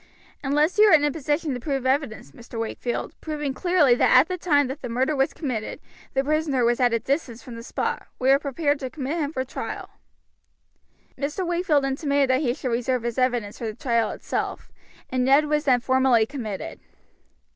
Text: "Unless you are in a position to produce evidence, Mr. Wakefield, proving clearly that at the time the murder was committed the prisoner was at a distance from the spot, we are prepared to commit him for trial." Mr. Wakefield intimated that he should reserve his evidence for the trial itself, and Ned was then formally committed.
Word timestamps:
"Unless 0.43 0.79
you 0.79 0.85
are 0.87 0.93
in 0.95 1.03
a 1.03 1.11
position 1.11 1.53
to 1.53 1.59
produce 1.59 1.85
evidence, 1.85 2.31
Mr. 2.31 2.59
Wakefield, 2.59 3.13
proving 3.21 3.53
clearly 3.53 3.93
that 3.93 4.17
at 4.17 4.27
the 4.27 4.35
time 4.35 4.65
the 4.67 4.89
murder 4.89 5.15
was 5.15 5.31
committed 5.31 5.79
the 6.15 6.23
prisoner 6.23 6.65
was 6.65 6.79
at 6.79 6.91
a 6.91 6.97
distance 6.97 7.43
from 7.43 7.53
the 7.55 7.61
spot, 7.61 8.07
we 8.17 8.31
are 8.31 8.39
prepared 8.39 8.79
to 8.79 8.89
commit 8.89 9.19
him 9.19 9.31
for 9.31 9.43
trial." 9.45 9.91
Mr. 11.19 11.45
Wakefield 11.45 11.85
intimated 11.85 12.31
that 12.31 12.41
he 12.41 12.55
should 12.55 12.71
reserve 12.71 13.03
his 13.03 13.19
evidence 13.19 13.59
for 13.59 13.65
the 13.67 13.75
trial 13.75 14.09
itself, 14.09 14.71
and 15.11 15.23
Ned 15.23 15.45
was 15.45 15.65
then 15.65 15.79
formally 15.79 16.25
committed. 16.25 16.79